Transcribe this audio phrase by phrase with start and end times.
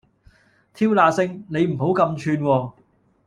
[0.73, 1.45] 挑那星！
[1.47, 2.71] 你唔好咁串喎